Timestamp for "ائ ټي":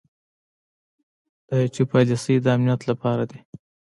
1.63-1.83